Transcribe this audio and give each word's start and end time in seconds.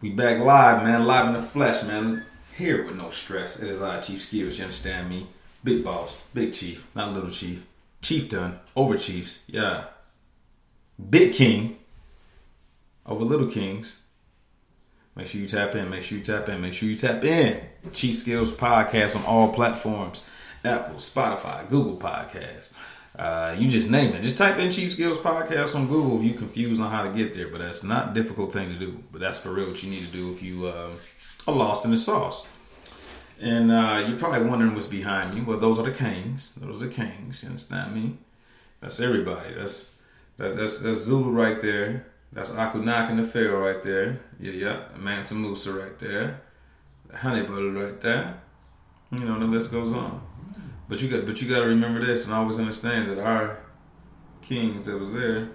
We 0.00 0.08
back 0.08 0.38
live, 0.38 0.82
man. 0.82 1.04
Live 1.04 1.26
in 1.26 1.34
the 1.34 1.42
flesh, 1.42 1.82
man. 1.82 2.24
Here 2.56 2.86
with 2.86 2.96
no 2.96 3.10
stress. 3.10 3.60
It 3.60 3.68
is 3.68 3.82
I, 3.82 4.00
Chief 4.00 4.20
Skillz. 4.20 4.56
You 4.56 4.64
understand 4.64 5.10
me? 5.10 5.26
Big 5.62 5.84
boss, 5.84 6.16
big 6.32 6.54
chief, 6.54 6.86
not 6.94 7.12
little 7.12 7.30
chief. 7.30 7.66
Chieftain 8.00 8.58
over 8.74 8.96
chiefs. 8.96 9.42
Yeah. 9.46 9.84
Big 11.10 11.34
king 11.34 11.76
over 13.04 13.24
little 13.24 13.50
kings. 13.50 14.00
Make 15.16 15.26
sure 15.26 15.42
you 15.42 15.46
tap 15.46 15.74
in. 15.74 15.90
Make 15.90 16.04
sure 16.04 16.16
you 16.16 16.24
tap 16.24 16.48
in. 16.48 16.62
Make 16.62 16.72
sure 16.72 16.88
you 16.88 16.96
tap 16.96 17.22
in. 17.22 17.60
Chief 17.92 18.16
Skillz 18.16 18.54
Podcast 18.54 19.16
on 19.16 19.24
all 19.26 19.52
platforms 19.52 20.22
Apple, 20.64 20.96
Spotify, 20.96 21.68
Google 21.68 21.98
Podcasts. 21.98 22.72
Uh, 23.20 23.54
you 23.58 23.68
just 23.68 23.90
name 23.90 24.14
it. 24.14 24.22
Just 24.22 24.38
type 24.38 24.56
in 24.56 24.72
Chief 24.72 24.96
Skillz 24.96 25.16
Podcast 25.16 25.76
on 25.76 25.86
Google 25.86 26.18
if 26.18 26.24
you're 26.24 26.38
confused 26.38 26.80
on 26.80 26.90
how 26.90 27.02
to 27.02 27.10
get 27.10 27.34
there. 27.34 27.48
But 27.48 27.58
that's 27.58 27.82
not 27.82 28.14
difficult 28.14 28.50
thing 28.50 28.70
to 28.70 28.78
do. 28.78 28.98
But 29.12 29.20
that's 29.20 29.36
for 29.36 29.50
real 29.50 29.68
what 29.68 29.82
you 29.82 29.90
need 29.90 30.06
to 30.06 30.10
do 30.10 30.32
if 30.32 30.42
you 30.42 30.68
uh, 30.68 30.90
are 31.46 31.54
lost 31.54 31.84
in 31.84 31.90
the 31.90 31.98
sauce. 31.98 32.48
And 33.38 33.70
uh, 33.70 34.06
you're 34.08 34.18
probably 34.18 34.48
wondering 34.48 34.72
what's 34.72 34.86
behind 34.86 35.34
me. 35.34 35.42
Well, 35.42 35.58
those 35.58 35.78
are 35.78 35.84
the 35.84 35.92
kings. 35.92 36.54
Those 36.56 36.82
are 36.82 36.86
the 36.86 36.94
kings. 36.94 37.42
You 37.42 37.50
understand 37.50 37.94
me? 37.94 38.16
That's 38.80 38.98
everybody. 39.00 39.52
That's 39.52 39.90
that, 40.38 40.56
that's 40.56 40.78
that's 40.78 41.00
Zulu 41.00 41.30
right 41.30 41.60
there. 41.60 42.06
That's 42.32 42.50
Akunak 42.52 43.10
and 43.10 43.18
the 43.18 43.24
Pharaoh 43.24 43.70
right 43.70 43.82
there. 43.82 44.20
Yeah, 44.40 44.52
yeah. 44.52 44.82
Mansa 44.96 45.34
Musa 45.34 45.74
right 45.74 45.98
there. 45.98 46.40
Honey 47.14 47.42
Butter 47.42 47.70
right 47.70 48.00
there. 48.00 48.40
You 49.12 49.26
know, 49.26 49.38
the 49.38 49.44
list 49.44 49.72
goes 49.72 49.92
on. 49.92 50.22
But 50.90 51.00
you 51.00 51.08
got 51.08 51.24
but 51.24 51.40
you 51.40 51.48
gotta 51.48 51.68
remember 51.68 52.04
this 52.04 52.26
and 52.26 52.34
always 52.34 52.58
understand 52.58 53.08
that 53.10 53.20
our 53.20 53.60
kings 54.42 54.86
that 54.86 54.98
was 54.98 55.12
there 55.12 55.50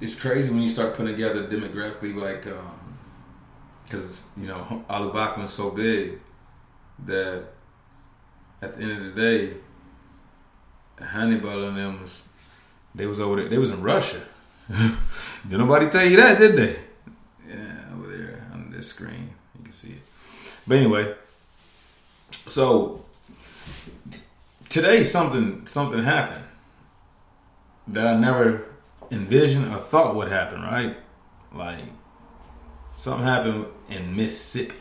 it's 0.00 0.18
crazy 0.18 0.50
when 0.50 0.62
you 0.62 0.68
start 0.68 0.94
putting 0.94 1.12
together 1.12 1.46
demographically 1.46 2.16
like 2.16 2.46
um 2.46 2.98
because 3.84 4.30
you 4.38 4.46
know 4.46 4.82
Ali 4.88 5.12
Bachman's 5.12 5.52
so 5.52 5.70
big 5.70 6.18
that 7.04 7.44
at 8.62 8.74
the 8.74 8.82
end 8.82 8.92
of 8.92 9.14
the 9.14 9.20
day 9.20 9.56
Hannibal 10.98 11.68
and 11.68 11.76
them 11.76 12.00
was 12.00 12.28
they 12.94 13.04
was 13.04 13.20
over 13.20 13.36
there 13.36 13.50
they 13.50 13.58
was 13.58 13.70
in 13.70 13.82
Russia. 13.82 14.22
Did 15.48 15.58
nobody 15.58 15.90
tell 15.90 16.04
you 16.04 16.16
that 16.16 16.38
did 16.38 16.56
they? 16.56 16.76
Yeah 17.46 17.94
over 17.94 18.08
there 18.16 18.46
on 18.54 18.70
this 18.70 18.88
screen 18.88 19.34
you 19.58 19.64
can 19.64 19.72
see 19.72 19.90
it. 19.92 20.02
But 20.66 20.78
anyway 20.78 21.14
so 22.30 23.04
today 24.68 25.02
something 25.02 25.66
something 25.66 26.02
happened 26.02 26.44
that 27.88 28.06
I 28.06 28.16
never 28.16 28.66
envisioned 29.10 29.72
or 29.72 29.78
thought 29.78 30.14
would 30.16 30.28
happen. 30.28 30.62
Right, 30.62 30.96
like 31.52 31.84
something 32.94 33.26
happened 33.26 33.66
in 33.88 34.16
Mississippi. 34.16 34.74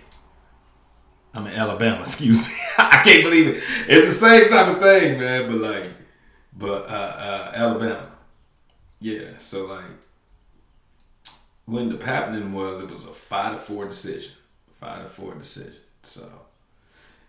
I'm 1.34 1.48
in 1.48 1.54
Alabama. 1.54 2.00
Excuse 2.02 2.48
me. 2.48 2.54
I 2.78 3.02
can't 3.04 3.24
believe 3.24 3.48
it. 3.48 3.64
It's 3.88 4.08
the 4.08 4.14
same 4.14 4.48
type 4.48 4.68
of 4.68 4.82
thing, 4.82 5.20
man. 5.20 5.52
But 5.52 5.62
like, 5.62 5.88
but 6.58 6.90
uh, 6.90 6.94
uh, 6.94 7.52
Alabama. 7.54 8.12
Yeah. 9.00 9.38
So 9.38 9.68
like, 9.68 9.86
when 11.66 11.90
the 11.96 12.04
happening 12.04 12.54
was, 12.54 12.82
it 12.82 12.90
was 12.90 13.06
a 13.06 13.12
five 13.12 13.54
to 13.54 13.58
four 13.60 13.86
decision. 13.86 14.34
Five 14.80 15.04
to 15.04 15.10
four 15.10 15.36
decision. 15.36 15.82
So 16.04 16.30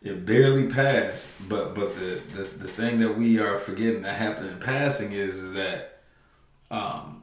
it 0.03 0.25
barely 0.25 0.67
passed. 0.67 1.33
But 1.49 1.75
but 1.75 1.95
the, 1.95 2.21
the, 2.35 2.43
the 2.43 2.69
thing 2.69 3.01
that 3.01 3.17
we 3.17 3.39
are 3.39 3.59
forgetting 3.59 4.03
that 4.03 4.17
happened 4.17 4.51
in 4.51 4.59
passing 4.59 5.13
is, 5.13 5.37
is 5.37 5.55
that 5.55 6.01
um, 6.71 7.23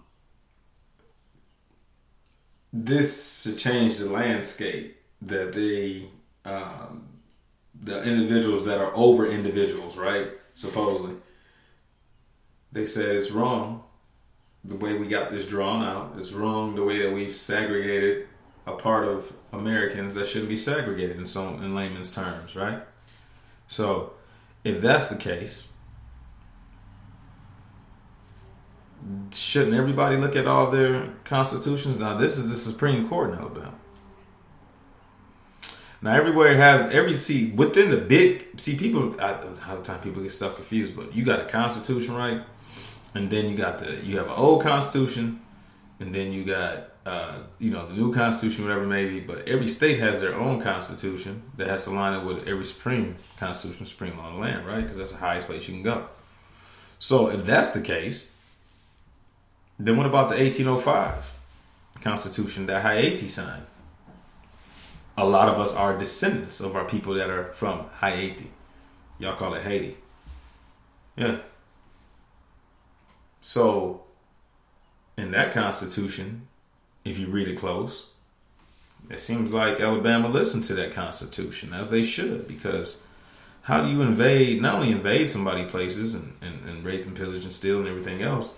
this 2.74 3.44
to 3.44 3.56
change 3.56 3.98
the 3.98 4.10
landscape 4.10 4.98
that 5.22 5.54
they 5.54 6.10
um, 6.44 7.08
the 7.82 8.04
individuals 8.04 8.66
that 8.66 8.80
are 8.80 8.92
over 8.96 9.28
individuals, 9.28 9.98
right? 9.98 10.30
Supposedly, 10.54 11.16
they 12.72 12.86
said 12.86 13.16
it's 13.16 13.32
wrong 13.32 13.84
the 14.64 14.76
way 14.76 14.98
we 14.98 15.08
got 15.08 15.30
this 15.30 15.48
drawn 15.48 15.84
out. 15.84 16.16
It's 16.18 16.32
wrong 16.32 16.76
the 16.76 16.84
way 16.84 16.98
that 17.00 17.14
we've 17.14 17.36
segregated 17.36 18.28
a 18.68 18.74
part 18.74 19.08
of 19.08 19.32
Americans 19.54 20.16
that 20.16 20.28
shouldn't 20.28 20.50
be 20.50 20.56
segregated 20.56 21.18
in 21.18 21.26
some 21.26 21.64
in 21.64 21.76
layman's 21.76 22.14
terms, 22.14 22.56
right? 22.56 22.82
So, 23.68 24.14
if 24.64 24.82
that's 24.82 25.10
the 25.10 25.18
case, 25.18 25.70
shouldn't 29.32 29.76
everybody 29.76 30.18
look 30.18 30.36
at 30.36 30.48
all 30.48 30.72
their 30.72 31.10
constitutions? 31.24 32.00
Now, 32.00 32.18
this 32.18 32.38
is 32.38 32.50
the 32.50 32.56
Supreme 32.56 33.08
Court 33.08 33.32
in 33.32 33.40
Alabama. 33.40 33.74
Now, 36.02 36.14
everywhere 36.14 36.56
has 36.56 36.82
every 36.92 37.16
see 37.16 37.52
within 37.52 37.90
the 37.90 37.98
big 37.98 38.60
see 38.60 38.76
people. 38.78 39.20
I, 39.20 39.34
how 39.62 39.76
the 39.76 39.84
time 39.84 40.00
people 40.02 40.22
get 40.22 40.32
stuff 40.32 40.56
confused, 40.56 40.96
but 40.96 41.16
you 41.16 41.24
got 41.24 41.40
a 41.42 41.46
constitution, 41.46 42.16
right? 42.16 42.42
And 43.14 43.30
then 43.30 43.50
you 43.50 43.56
got 43.56 43.80
the 43.80 43.96
you 44.04 44.18
have 44.18 44.28
an 44.28 44.34
old 44.34 44.62
constitution, 44.62 45.42
and 46.00 46.14
then 46.14 46.32
you 46.32 46.44
got 46.44 46.90
uh, 47.06 47.38
you 47.60 47.70
know, 47.70 47.86
the 47.86 47.94
new 47.94 48.12
constitution, 48.12 48.64
whatever 48.66 48.86
maybe, 48.86 49.20
but 49.20 49.48
every 49.48 49.68
state 49.68 50.00
has 50.00 50.22
their 50.22 50.36
own 50.36 50.60
constitution 50.62 51.44
that 51.56 51.68
has 51.68 51.84
to 51.84 51.92
line 51.92 52.14
up 52.14 52.24
with 52.24 52.48
every 52.48 52.66
supreme 52.66 53.16
constitution, 53.38 53.86
supreme 53.86 54.18
law 54.18 54.30
of 54.30 54.34
the 54.34 54.40
land, 54.40 54.66
right? 54.66 54.82
Because 54.82 54.98
that's 54.98 55.12
the 55.12 55.18
highest 55.18 55.48
place 55.48 55.68
you 55.68 55.76
can 55.76 55.84
go. 55.84 56.08
So 56.98 57.30
if 57.30 57.46
that's 57.46 57.72
the 57.72 57.82
case, 57.82 58.34
then 59.78 59.98
what 59.98 60.08
about 60.08 60.30
the 60.30 60.36
1805 60.36 61.34
constitution 62.02 62.66
that 62.66 62.82
Haiti 62.82 63.28
signed? 63.28 63.66
A 65.18 65.26
lot 65.26 65.48
of 65.48 65.60
us 65.60 65.74
are 65.74 65.96
descendants 65.98 66.60
of 66.60 66.76
our 66.76 66.86
people 66.86 67.14
that 67.14 67.30
are 67.30 67.54
from 67.54 67.86
Haiti. 68.02 68.50
Y'all 69.20 69.36
call 69.36 69.54
it 69.54 69.62
Haiti. 69.62 69.98
Yeah. 71.16 71.38
So 73.42 74.04
in 75.18 75.32
that 75.32 75.54
constitution, 75.54 76.48
if 77.06 77.20
you 77.20 77.28
read 77.28 77.48
it 77.48 77.58
close. 77.58 78.08
It 79.10 79.20
seems 79.20 79.54
like 79.54 79.80
Alabama 79.80 80.28
listened 80.28 80.64
to 80.66 80.74
that 80.76 80.94
Constitution 80.94 81.74
as 81.74 81.92
they 81.92 82.04
should, 82.04 82.48
because 82.48 83.02
how 83.62 83.82
do 83.82 83.90
you 83.90 84.02
invade, 84.02 84.62
not 84.62 84.76
only 84.76 84.92
invade 84.92 85.30
somebody 85.30 85.66
places 85.66 86.16
and, 86.16 86.36
and, 86.42 86.68
and 86.68 86.84
rape 86.84 87.06
and 87.06 87.16
pillage 87.16 87.44
and 87.44 87.54
steal 87.54 87.80
and 87.80 87.88
everything 87.88 88.24
else, 88.24 88.50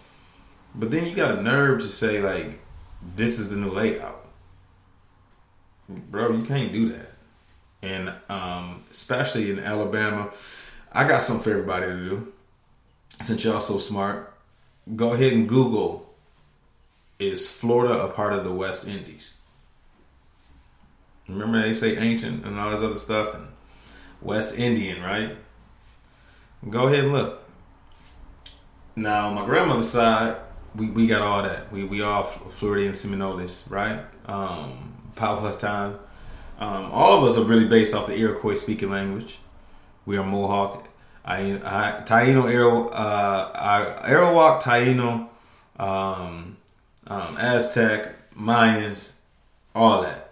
but 0.74 0.90
then 0.92 1.06
you 1.06 1.14
got 1.14 1.38
a 1.38 1.42
nerve 1.42 1.82
to 1.82 1.88
say, 1.88 2.22
like, 2.22 2.60
this 3.16 3.40
is 3.40 3.50
the 3.50 3.58
new 3.58 3.72
layout. 3.72 4.26
Bro, 5.90 6.34
you 6.34 6.44
can't 6.44 6.72
do 6.72 6.90
that. 6.90 7.14
And 7.82 8.14
um, 8.30 8.84
especially 8.90 9.52
in 9.52 9.60
Alabama, 9.60 10.32
I 10.92 11.08
got 11.08 11.22
something 11.22 11.44
for 11.44 11.52
everybody 11.52 11.86
to 11.88 12.04
do. 12.04 12.34
Since 13.22 13.44
y'all 13.44 13.60
so 13.60 13.78
smart, 13.78 14.34
go 14.96 15.14
ahead 15.14 15.34
and 15.34 15.48
Google 15.48 16.07
is 17.20 17.52
Florida 17.52 18.04
a 18.04 18.12
part 18.12 18.34
of 18.34 18.44
the 18.44 18.52
West 18.52 18.88
Indies? 18.88 19.38
Remember 21.28 21.62
they 21.62 21.74
say 21.74 21.98
ancient 21.98 22.46
and 22.46 22.60
all 22.60 22.72
this 22.72 22.82
other 22.82 22.96
stuff 22.96 23.36
and 23.36 23.48
West 24.22 24.58
Indian, 24.58 25.04
right? 25.04 25.36
Go 26.70 26.88
ahead 26.88 27.06
and 27.06 27.14
look. 27.14 27.44
Now, 28.96 29.32
my 29.32 29.46
grandmother's 29.46 29.90
side, 29.90 30.38
we, 30.76 30.90
we 30.90 31.08
got 31.08 31.22
all 31.22 31.44
that. 31.44 31.72
We 31.72 31.84
we 31.84 32.02
all 32.02 32.24
Floridian 32.24 32.94
Seminoles, 32.94 33.70
right? 33.70 34.04
Um, 34.26 34.94
Powhatan. 35.16 36.00
Um, 36.60 36.92
all 36.92 37.18
of 37.18 37.30
us 37.30 37.38
are 37.38 37.44
really 37.44 37.68
based 37.68 37.94
off 37.94 38.08
the 38.08 38.16
Iroquois 38.16 38.56
speaking 38.56 38.90
language. 38.90 39.38
We 40.06 40.18
are 40.18 40.24
Mohawk, 40.24 40.88
I, 41.24 41.40
I, 41.64 42.02
Taino, 42.04 42.52
Arrow, 42.52 42.88
uh, 42.88 44.02
Arawak, 44.08 44.64
Taino, 44.64 45.28
um, 45.80 46.58
um, 47.08 47.38
Aztec, 47.38 48.14
Mayans, 48.36 49.14
all 49.74 50.02
that, 50.02 50.32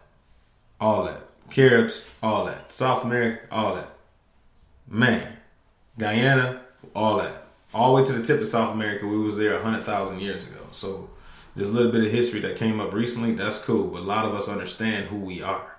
all 0.79 1.05
that, 1.05 1.21
Caribs, 1.49 2.13
all 2.21 2.45
that, 2.45 2.71
South 2.71 3.03
America, 3.03 3.43
all 3.51 3.75
that. 3.75 3.89
Man, 4.87 5.37
Guyana, 5.97 6.61
all 6.95 7.17
that, 7.17 7.47
all 7.73 7.95
the 7.95 8.01
way 8.01 8.05
to 8.07 8.13
the 8.13 8.25
tip 8.25 8.41
of 8.41 8.47
South 8.47 8.73
America. 8.73 9.07
We 9.07 9.17
was 9.17 9.37
there 9.37 9.59
hundred 9.61 9.83
thousand 9.83 10.19
years 10.19 10.45
ago. 10.45 10.59
So 10.71 11.09
a 11.57 11.59
little 11.59 11.91
bit 11.91 12.03
of 12.03 12.11
history 12.11 12.41
that 12.41 12.57
came 12.57 12.79
up 12.79 12.93
recently. 12.93 13.33
That's 13.33 13.63
cool, 13.63 13.87
but 13.87 14.01
a 14.01 14.05
lot 14.05 14.25
of 14.25 14.35
us 14.35 14.49
understand 14.49 15.07
who 15.07 15.17
we 15.17 15.41
are. 15.41 15.75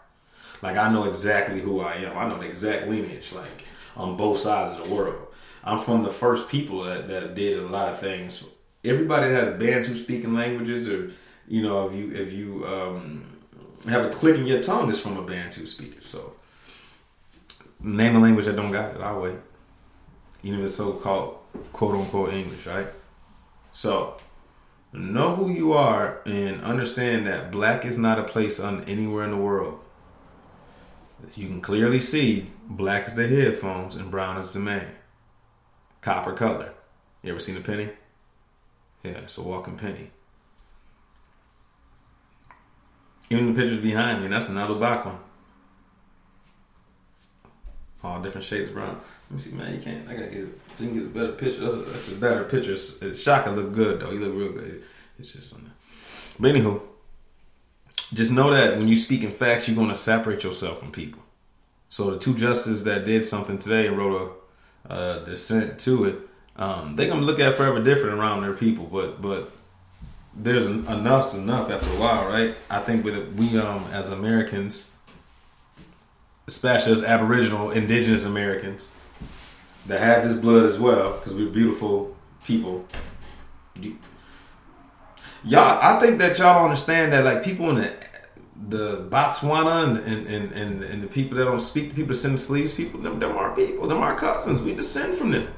Like 0.62 0.76
I 0.76 0.90
know 0.92 1.04
exactly 1.04 1.60
who 1.60 1.80
I 1.80 1.96
am. 1.96 2.16
I 2.16 2.28
know 2.28 2.38
the 2.38 2.46
exact 2.46 2.88
lineage, 2.88 3.32
like 3.32 3.66
on 3.96 4.16
both 4.16 4.40
sides 4.40 4.78
of 4.78 4.88
the 4.88 4.94
world. 4.94 5.26
I'm 5.62 5.78
from 5.78 6.02
the 6.02 6.10
first 6.10 6.48
people 6.48 6.84
that, 6.84 7.08
that 7.08 7.34
did 7.34 7.58
a 7.58 7.66
lot 7.66 7.88
of 7.88 7.98
things 7.98 8.44
everybody 8.86 9.28
that 9.30 9.44
has 9.44 9.54
Bantu 9.54 9.96
speaking 9.96 10.34
languages, 10.34 10.88
or 10.88 11.12
you 11.48 11.62
know, 11.62 11.88
if 11.88 11.94
you 11.94 12.12
if 12.14 12.32
you 12.32 12.66
um, 12.66 13.38
have 13.88 14.04
a 14.04 14.10
click 14.10 14.36
in 14.36 14.46
your 14.46 14.62
tongue, 14.62 14.88
is 14.90 15.00
from 15.00 15.16
a 15.16 15.22
Bantu 15.22 15.66
speaker. 15.66 16.02
So 16.02 16.32
name 17.80 18.16
a 18.16 18.20
language 18.20 18.46
that 18.46 18.56
don't 18.56 18.72
got 18.72 18.94
it. 18.94 19.00
I'll 19.00 19.20
wait, 19.20 19.36
even 20.42 20.58
if 20.58 20.66
it's 20.66 20.74
so 20.74 20.92
called 20.92 21.38
quote 21.72 21.94
unquote 21.94 22.34
English, 22.34 22.66
right? 22.66 22.86
So 23.72 24.16
Know 24.96 25.36
who 25.36 25.50
you 25.50 25.74
are 25.74 26.20
and 26.24 26.62
understand 26.62 27.26
that 27.26 27.50
black 27.50 27.84
is 27.84 27.98
not 27.98 28.18
a 28.18 28.22
place 28.22 28.58
on 28.58 28.84
anywhere 28.84 29.24
in 29.24 29.30
the 29.30 29.36
world. 29.36 29.78
You 31.34 31.48
can 31.48 31.60
clearly 31.60 32.00
see 32.00 32.50
black 32.66 33.06
is 33.06 33.14
the 33.14 33.28
headphones 33.28 33.96
and 33.96 34.10
brown 34.10 34.38
is 34.38 34.52
the 34.52 34.60
man. 34.60 34.86
Copper 36.00 36.32
color. 36.32 36.72
You 37.22 37.30
ever 37.30 37.40
seen 37.40 37.58
a 37.58 37.60
penny? 37.60 37.90
Yeah, 39.06 39.18
it's 39.18 39.38
a 39.38 39.42
walking 39.42 39.78
penny. 39.78 40.10
Even 43.30 43.54
the 43.54 43.60
pictures 43.60 43.80
behind 43.80 44.22
me, 44.22 44.28
that's 44.28 44.48
another 44.48 44.74
black 44.74 45.04
one. 45.04 45.18
All 48.02 48.20
different 48.20 48.44
shades 48.44 48.70
brown. 48.70 49.00
Let 49.30 49.32
me 49.32 49.38
see, 49.38 49.52
man. 49.52 49.74
You 49.74 49.80
can't. 49.80 50.08
I 50.08 50.14
gotta 50.14 50.26
get 50.26 50.60
so 50.72 50.84
you 50.84 50.90
can 50.90 50.98
get 50.98 51.06
a 51.06 51.08
better 51.08 51.32
picture. 51.32 51.60
That's 51.60 51.74
a, 51.74 51.78
that's 51.78 52.12
a 52.12 52.14
better 52.16 52.44
picture. 52.44 52.72
It's, 52.72 53.20
Shaka 53.20 53.50
look 53.50 53.72
good 53.72 54.00
though. 54.00 54.10
He 54.10 54.18
look 54.18 54.34
real 54.34 54.52
good. 54.52 54.82
It's 55.18 55.32
just 55.32 55.50
something. 55.50 55.72
But 56.38 56.52
anywho, 56.52 56.80
just 58.14 58.30
know 58.30 58.50
that 58.50 58.76
when 58.76 58.86
you 58.86 58.94
speak 58.94 59.22
in 59.22 59.30
facts, 59.30 59.68
you're 59.68 59.76
gonna 59.76 59.96
separate 59.96 60.44
yourself 60.44 60.80
from 60.80 60.92
people. 60.92 61.22
So 61.88 62.10
the 62.10 62.18
two 62.18 62.36
justices 62.36 62.84
that 62.84 63.04
did 63.04 63.26
something 63.26 63.58
today 63.58 63.86
and 63.86 63.98
wrote 63.98 64.44
a 64.88 64.92
uh, 64.92 65.24
dissent 65.24 65.80
to 65.80 66.04
it, 66.04 66.18
um, 66.58 66.96
they're 66.96 67.08
gonna 67.08 67.26
look 67.26 67.40
at 67.40 67.54
forever 67.54 67.82
different 67.82 68.18
around 68.18 68.42
their 68.42 68.52
people. 68.52 68.86
But 68.86 69.20
but 69.20 69.50
there's 70.34 70.66
enough's 70.66 71.34
enough 71.34 71.70
after 71.70 71.90
a 71.90 71.98
while, 71.98 72.26
right? 72.26 72.54
I 72.70 72.80
think 72.80 73.04
with 73.04 73.34
we 73.34 73.58
um 73.58 73.84
as 73.92 74.10
Americans, 74.10 74.94
especially 76.46 76.92
as 76.92 77.04
Aboriginal, 77.04 77.70
Indigenous 77.70 78.24
Americans 78.24 78.90
that 79.86 80.00
have 80.00 80.24
this 80.24 80.34
blood 80.34 80.64
as 80.64 80.78
well, 80.78 81.16
because 81.18 81.34
we're 81.34 81.50
beautiful 81.50 82.16
people. 82.44 82.86
Y'all, 85.44 85.78
I 85.80 85.98
think 86.00 86.18
that 86.18 86.38
y'all 86.38 86.64
understand 86.64 87.12
that 87.12 87.24
like 87.24 87.44
people 87.44 87.70
in 87.70 87.76
the 87.76 87.92
the 88.68 89.06
Botswana 89.10 89.84
and 89.84 90.26
and, 90.26 90.52
and, 90.52 90.82
and, 90.82 91.02
the 91.02 91.06
people 91.06 91.36
that 91.36 91.44
don't 91.44 91.60
speak, 91.60 91.90
the 91.90 91.94
people 91.94 92.08
that 92.08 92.14
Sentinelese, 92.14 92.74
people, 92.74 93.00
them, 93.00 93.20
them 93.20 93.36
our 93.36 93.54
people, 93.54 93.86
them 93.86 93.98
our 93.98 94.16
cousins. 94.16 94.62
We 94.62 94.74
descend 94.74 95.18
from 95.18 95.30
them. 95.30 95.48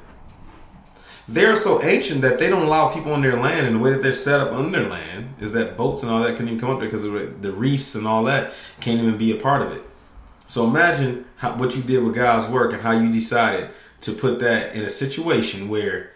They're 1.29 1.57
so 1.57 1.83
ancient 1.83 2.23
that 2.23 2.39
they 2.39 2.49
don't 2.49 2.63
allow 2.63 2.89
people 2.89 3.13
on 3.13 3.21
their 3.21 3.39
land, 3.39 3.67
and 3.67 3.77
the 3.77 3.81
way 3.81 3.93
that 3.93 4.03
they're 4.03 4.15
set 4.15 4.41
up 4.41 4.53
on 4.53 4.73
their 4.73 4.89
land 4.89 5.35
is 5.41 5.53
that 5.53 5.77
boats 5.77 6.03
and 6.03 6.11
all 6.11 6.21
that 6.21 6.31
couldn't 6.33 6.49
even 6.49 6.61
come 6.61 6.71
up 6.71 6.81
there 6.81 6.89
because 6.89 7.03
the 7.03 7.53
reefs 7.53 7.95
and 7.95 8.07
all 8.07 8.25
that 8.25 8.55
can't 8.81 9.01
even 9.01 9.19
be 9.19 9.33
a 9.33 9.41
part 9.41 9.63
of 9.63 9.73
it. 9.73 9.83
So 10.47 10.67
imagine 10.67 11.27
how, 11.37 11.55
what 11.57 11.77
you 11.77 11.83
did 11.83 12.03
with 12.03 12.15
God's 12.15 12.49
work 12.49 12.73
and 12.73 12.81
how 12.81 12.93
you 12.93 13.13
decided 13.13 13.69
to 14.01 14.13
put 14.13 14.39
that 14.41 14.75
in 14.75 14.85
a 14.85 14.91
situation 14.91 15.69
where 15.69 16.13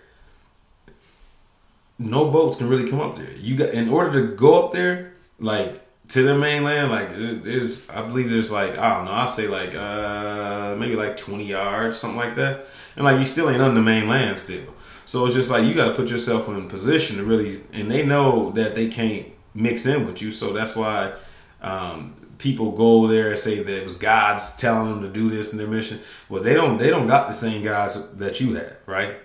no 1.98 2.30
boats 2.30 2.56
can 2.56 2.68
really 2.68 2.88
come 2.88 3.00
up 3.00 3.16
there. 3.16 3.30
You 3.32 3.56
got 3.56 3.70
in 3.70 3.90
order 3.90 4.26
to 4.26 4.34
go 4.34 4.64
up 4.64 4.72
there, 4.72 5.12
like 5.38 5.80
to 6.08 6.22
the 6.22 6.36
mainland, 6.36 6.90
like 6.90 7.42
there's 7.42 7.88
I 7.90 8.06
believe 8.06 8.30
there's 8.30 8.50
like 8.50 8.78
I 8.78 8.96
don't 8.96 9.04
know, 9.04 9.12
I'll 9.12 9.28
say 9.28 9.48
like 9.48 9.74
uh 9.74 10.74
maybe 10.78 10.96
like 10.96 11.16
twenty 11.16 11.44
yards, 11.44 11.98
something 11.98 12.18
like 12.18 12.36
that. 12.36 12.66
And 12.96 13.04
like 13.04 13.18
you 13.18 13.24
still 13.26 13.50
ain't 13.50 13.62
on 13.62 13.74
the 13.74 13.82
mainland 13.82 14.38
still. 14.38 14.74
So 15.04 15.26
it's 15.26 15.34
just 15.34 15.50
like 15.50 15.64
you 15.64 15.74
gotta 15.74 15.94
put 15.94 16.10
yourself 16.10 16.48
in 16.48 16.68
position 16.68 17.16
to 17.16 17.24
really 17.24 17.60
and 17.72 17.90
they 17.90 18.04
know 18.04 18.50
that 18.52 18.74
they 18.74 18.88
can't 18.88 19.26
mix 19.54 19.86
in 19.86 20.06
with 20.06 20.22
you, 20.22 20.32
so 20.32 20.52
that's 20.52 20.74
why 20.74 21.12
um, 21.60 22.14
people 22.38 22.72
go 22.72 23.06
there 23.06 23.30
and 23.30 23.38
say 23.38 23.62
that 23.62 23.74
it 23.74 23.84
was 23.84 23.96
God's 23.96 24.56
telling 24.56 24.90
them 24.90 25.02
to 25.02 25.08
do 25.08 25.30
this 25.30 25.52
in 25.52 25.58
their 25.58 25.68
mission. 25.68 26.00
Well, 26.28 26.42
they 26.42 26.54
don't 26.54 26.76
they 26.76 26.90
don't 26.90 27.06
got 27.06 27.28
the 27.28 27.34
same 27.34 27.62
guys 27.62 28.08
that 28.14 28.40
you 28.40 28.54
have, 28.56 28.76
right? 28.86 29.16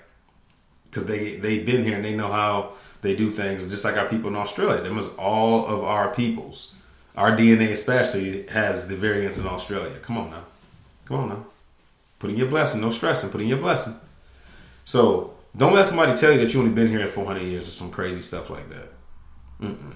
Because 0.86 1.06
they 1.08 1.38
they've 1.38 1.66
been 1.66 1.84
here 1.84 1.96
and 1.96 2.06
they 2.06 2.16
know 2.16 2.32
how 2.32 2.74
they 3.02 3.16
do 3.16 3.32
things, 3.32 3.70
just 3.70 3.84
like 3.84 3.98
our 3.98 4.08
people 4.08 4.30
in 4.30 4.36
Australia. 4.36 4.82
Them 4.82 4.98
is 4.98 5.10
all 5.16 5.66
of 5.66 5.84
our 5.84 6.14
peoples. 6.14 6.74
Our 7.16 7.32
DNA 7.32 7.72
especially 7.72 8.46
has 8.48 8.88
the 8.88 8.96
variants 8.96 9.40
in 9.40 9.48
Australia. 9.48 9.98
Come 10.00 10.20
on 10.20 10.30
now, 10.30 10.44
come 11.06 11.18
on 11.18 11.30
now. 11.30 11.46
Put 12.20 12.30
in 12.30 12.38
your 12.38 12.48
blessing, 12.48 12.82
no 12.82 12.92
stressing. 12.92 13.32
Put 13.32 13.42
in 13.42 13.48
your 13.48 13.58
blessing. 13.58 13.96
So 14.86 15.37
don't 15.58 15.74
let 15.74 15.86
somebody 15.86 16.16
tell 16.16 16.32
you 16.32 16.40
that 16.40 16.54
you 16.54 16.60
only 16.60 16.72
been 16.72 16.88
here 16.88 17.08
400 17.08 17.42
years 17.42 17.68
or 17.68 17.72
some 17.72 17.92
crazy 17.92 18.22
stuff 18.22 18.50
like 18.50 18.70
that. 18.70 18.94
Mm-mm. 19.62 19.96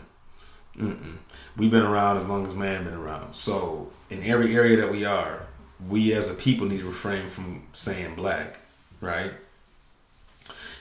Mm-mm. 0.77 1.17
We've 1.57 1.71
been 1.71 1.83
around 1.83 2.17
as 2.17 2.25
long 2.25 2.45
as 2.45 2.55
man 2.55 2.83
been 2.83 2.93
around. 2.93 3.35
So 3.35 3.91
in 4.09 4.23
every 4.23 4.55
area 4.55 4.77
that 4.77 4.91
we 4.91 5.05
are, 5.05 5.45
we 5.87 6.13
as 6.13 6.31
a 6.31 6.35
people 6.35 6.67
need 6.67 6.79
to 6.79 6.87
refrain 6.87 7.29
from 7.29 7.63
saying 7.73 8.15
black, 8.15 8.59
right? 9.01 9.33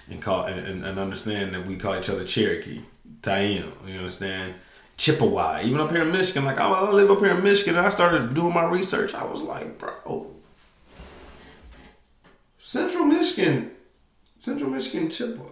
And 0.08 0.22
call 0.22 0.46
and, 0.46 0.84
and 0.84 0.98
understand 0.98 1.54
that 1.54 1.66
we 1.66 1.76
call 1.76 1.98
each 1.98 2.08
other 2.08 2.24
Cherokee, 2.24 2.80
Taino. 3.22 3.72
You 3.86 3.98
understand? 3.98 4.54
Chippewa. 4.96 5.62
Even 5.62 5.80
up 5.80 5.90
here 5.90 6.02
in 6.02 6.12
Michigan, 6.12 6.44
like 6.44 6.60
oh, 6.60 6.72
I 6.72 6.90
live 6.90 7.10
up 7.10 7.20
here 7.20 7.36
in 7.36 7.42
Michigan, 7.42 7.76
and 7.76 7.86
I 7.86 7.90
started 7.90 8.34
doing 8.34 8.52
my 8.52 8.64
research. 8.64 9.14
I 9.14 9.24
was 9.24 9.42
like, 9.42 9.78
bro, 9.78 10.30
Central 12.58 13.04
Michigan, 13.04 13.70
Central 14.40 14.70
Michigan 14.70 15.10
Chippewa. 15.10 15.50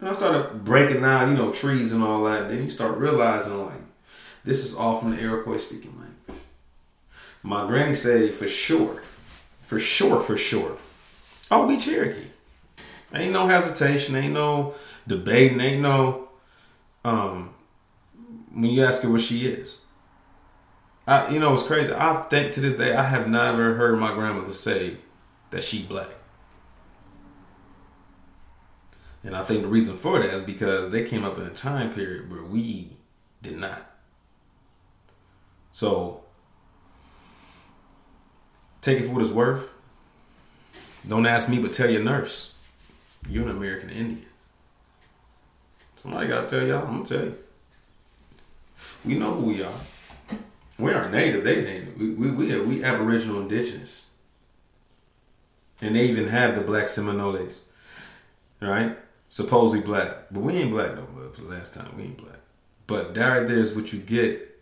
And 0.00 0.08
I 0.08 0.14
started 0.14 0.64
breaking 0.64 1.00
down, 1.00 1.30
you 1.30 1.36
know, 1.36 1.52
trees 1.52 1.92
and 1.92 2.02
all 2.02 2.24
that. 2.24 2.48
Then 2.48 2.64
you 2.64 2.70
start 2.70 2.98
realizing, 2.98 3.64
like, 3.64 3.80
this 4.44 4.64
is 4.64 4.74
all 4.74 4.98
from 4.98 5.12
the 5.12 5.22
Iroquois 5.22 5.58
speaking 5.58 5.92
language. 5.92 6.42
My 7.44 7.66
granny 7.66 7.94
say 7.94 8.28
for 8.28 8.48
sure, 8.48 9.00
for 9.62 9.78
sure, 9.78 10.20
for 10.20 10.36
sure. 10.36 10.76
Oh, 11.52 11.66
we 11.66 11.78
Cherokee. 11.78 12.26
Ain't 13.14 13.32
no 13.32 13.46
hesitation, 13.46 14.16
ain't 14.16 14.34
no 14.34 14.74
debating, 15.06 15.60
ain't 15.60 15.82
no 15.82 16.28
um 17.04 17.54
when 18.52 18.70
you 18.70 18.84
ask 18.84 19.02
her 19.02 19.10
what 19.10 19.20
she 19.20 19.46
is. 19.46 19.80
I 21.06 21.30
you 21.30 21.38
know 21.38 21.54
it's 21.54 21.62
crazy. 21.62 21.92
I 21.92 22.22
think 22.22 22.52
to 22.52 22.60
this 22.60 22.74
day 22.74 22.94
I 22.94 23.04
have 23.04 23.28
never 23.28 23.74
heard 23.74 23.98
my 23.98 24.12
grandmother 24.14 24.52
say 24.52 24.96
that 25.50 25.64
she 25.64 25.82
black. 25.82 26.08
And 29.22 29.36
I 29.36 29.44
think 29.44 29.62
the 29.62 29.68
reason 29.68 29.96
for 29.96 30.18
that 30.18 30.32
is 30.32 30.42
because 30.42 30.90
they 30.90 31.04
came 31.04 31.24
up 31.24 31.36
in 31.38 31.44
a 31.44 31.50
time 31.50 31.92
period 31.92 32.30
where 32.30 32.42
we 32.42 32.88
did 33.42 33.58
not. 33.58 33.90
So 35.72 36.24
take 38.80 39.00
it 39.00 39.06
for 39.06 39.14
what 39.14 39.20
it's 39.20 39.30
worth. 39.30 39.68
Don't 41.06 41.26
ask 41.26 41.48
me, 41.48 41.58
but 41.58 41.72
tell 41.72 41.90
your 41.90 42.02
nurse. 42.02 42.54
You're 43.28 43.44
an 43.44 43.50
American 43.50 43.90
Indian. 43.90 44.26
Somebody 45.96 46.28
gotta 46.28 46.48
tell 46.48 46.66
y'all. 46.66 46.86
I'm 46.86 47.04
gonna 47.04 47.04
tell 47.04 47.24
you. 47.24 47.34
We 49.04 49.14
know 49.18 49.34
who 49.34 49.46
we 49.46 49.62
are. 49.62 49.72
We 50.78 50.92
are 50.92 51.10
native. 51.10 51.44
They 51.44 51.62
native. 51.62 51.98
We 51.98 52.10
we 52.10 52.30
we, 52.30 52.52
are, 52.54 52.62
we 52.62 52.82
Aboriginal 52.82 53.40
Indigenous. 53.40 54.08
And 55.82 55.94
they 55.94 56.06
even 56.08 56.28
have 56.28 56.54
the 56.54 56.60
black 56.62 56.88
Seminoles, 56.88 57.62
right? 58.60 58.96
Supposedly 59.30 59.86
black, 59.86 60.26
but 60.30 60.40
we 60.40 60.54
ain't 60.54 60.72
black 60.72 60.94
no 60.94 61.06
more. 61.14 61.30
For 61.32 61.42
the 61.42 61.48
last 61.48 61.72
time, 61.72 61.96
we 61.96 62.02
ain't 62.02 62.18
black. 62.18 62.40
But 62.86 63.14
that 63.14 63.28
right 63.28 63.46
there 63.46 63.60
is 63.60 63.74
what 63.74 63.92
you 63.92 64.00
get 64.00 64.60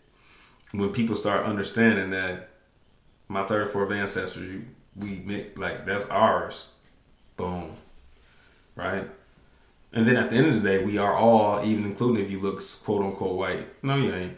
when 0.72 0.92
people 0.92 1.14
start 1.14 1.46
understanding 1.46 2.10
that 2.10 2.50
my 3.28 3.46
third, 3.46 3.70
fourth 3.70 3.90
ancestors, 3.90 4.52
you, 4.52 4.66
we 4.94 5.22
make 5.24 5.58
like 5.58 5.86
that's 5.86 6.06
ours. 6.06 6.70
Boom. 7.38 7.72
Right? 8.76 9.08
And 9.94 10.06
then 10.06 10.16
at 10.16 10.28
the 10.28 10.36
end 10.36 10.48
of 10.48 10.62
the 10.62 10.68
day, 10.68 10.84
we 10.84 10.98
are 10.98 11.14
all, 11.14 11.64
even 11.64 11.84
including 11.84 12.22
if 12.22 12.30
you 12.30 12.38
look 12.38 12.60
quote 12.84 13.02
unquote 13.02 13.36
white. 13.36 13.82
No, 13.82 13.96
you 13.96 14.12
ain't. 14.14 14.36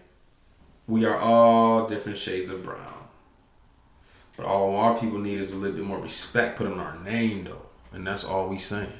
We 0.87 1.05
are 1.05 1.19
all 1.19 1.87
different 1.87 2.19
shades 2.19 2.51
of 2.51 2.65
brown. 2.65 2.95
But 4.37 4.47
all 4.47 4.77
our 4.77 4.99
people 4.99 5.19
need 5.19 5.39
is 5.39 5.53
a 5.53 5.57
little 5.57 5.77
bit 5.77 5.85
more 5.85 5.99
respect 5.99 6.57
put 6.57 6.69
on 6.69 6.79
our 6.79 6.99
name, 7.01 7.45
though. 7.45 7.67
And 7.93 8.07
that's 8.07 8.25
all 8.25 8.49
we 8.49 8.59
saying. 8.59 8.93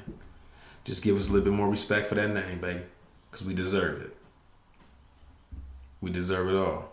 Just 0.83 1.03
give 1.03 1.17
us 1.17 1.29
a 1.29 1.31
little 1.31 1.45
bit 1.45 1.53
more 1.53 1.69
respect 1.69 2.07
for 2.07 2.15
that 2.15 2.29
name, 2.29 2.59
baby. 2.59 2.81
Because 3.29 3.45
we 3.45 3.53
deserve 3.53 4.01
it. 4.01 4.15
We 6.01 6.11
deserve 6.11 6.49
it 6.49 6.55
all 6.55 6.91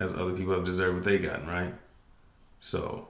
as 0.00 0.14
other 0.14 0.32
people 0.32 0.54
have 0.54 0.64
deserved 0.64 0.96
what 0.96 1.04
they 1.04 1.18
gotten, 1.18 1.46
right? 1.46 1.74
So 2.58 3.08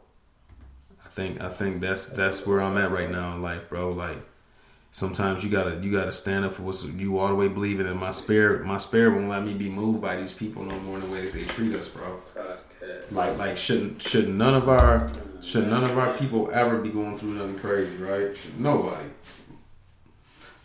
I 1.05 1.09
think 1.09 1.41
I 1.41 1.49
think 1.49 1.81
that's 1.81 2.09
that's 2.09 2.47
where 2.47 2.61
I'm 2.61 2.77
at 2.79 2.91
right 2.91 3.11
now 3.11 3.35
in 3.35 3.43
life, 3.43 3.69
bro. 3.69 3.91
Like 3.91 4.19
sometimes 4.91 5.45
you 5.45 5.51
gotta 5.51 5.77
you 5.83 5.93
gotta 5.93 6.13
stand 6.13 6.45
up 6.45 6.53
for 6.53 6.63
what 6.63 6.83
you 6.85 7.19
all 7.19 7.29
the 7.29 7.35
way 7.35 7.49
believe 7.49 7.81
in. 7.81 7.87
And 7.87 7.99
My 7.99 8.11
spirit 8.11 8.65
my 8.65 8.77
spirit 8.77 9.15
won't 9.15 9.29
let 9.29 9.45
me 9.45 9.55
be 9.55 9.69
moved 9.69 10.01
by 10.01 10.17
these 10.17 10.35
people 10.35 10.63
no 10.63 10.79
more 10.81 10.97
in 10.97 11.03
the 11.03 11.13
way 11.13 11.23
that 11.23 11.33
they 11.33 11.45
treat 11.45 11.75
us, 11.75 11.89
bro. 11.89 12.21
Like 13.11 13.37
like 13.39 13.57
shouldn't 13.57 14.03
should 14.03 14.29
none 14.29 14.55
of 14.55 14.69
our 14.69 15.11
should 15.43 15.69
none 15.69 15.85
of 15.85 15.97
our 15.99 16.17
people 16.17 16.51
ever 16.53 16.79
be 16.79 16.91
going 16.91 17.17
through 17.17 17.35
nothing 17.35 17.59
crazy, 17.59 17.97
right? 17.97 18.37
Should 18.37 18.61
nobody 18.61 19.09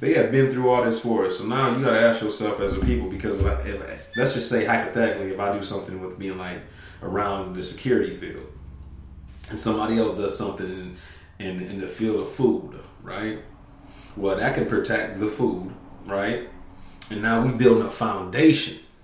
they 0.02 0.14
have 0.16 0.32
been 0.32 0.50
through 0.50 0.70
all 0.70 0.84
this 0.84 1.00
for 1.00 1.26
us. 1.26 1.38
So 1.38 1.46
now 1.46 1.76
you 1.76 1.84
got 1.84 1.92
to 1.92 2.02
ask 2.02 2.22
yourself 2.22 2.60
as 2.60 2.76
a 2.76 2.80
people, 2.80 3.10
because 3.10 3.40
if, 3.40 3.46
I, 3.46 3.54
if 3.62 4.18
let's 4.18 4.34
just 4.34 4.50
say 4.50 4.66
hypothetically, 4.66 5.32
if 5.32 5.40
I 5.40 5.54
do 5.54 5.64
something 5.64 6.02
with 6.02 6.20
being 6.20 6.38
like 6.38 6.60
around 7.02 7.56
the 7.56 7.64
security 7.64 8.14
field, 8.14 8.46
and 9.50 9.58
somebody 9.58 9.98
else 9.98 10.18
does 10.18 10.38
something 10.38 10.68
in, 10.68 10.98
in, 11.40 11.62
in 11.62 11.80
the 11.80 11.88
field 11.88 12.20
of 12.20 12.30
food, 12.30 12.78
right? 13.02 13.40
Well, 14.18 14.36
that 14.36 14.56
can 14.56 14.66
protect 14.66 15.20
the 15.20 15.28
food, 15.28 15.74
right? 16.06 16.50
and 17.12 17.22
now 17.22 17.46
we 17.46 17.52
building 17.52 17.86
a 17.86 17.90
foundation 17.90 18.80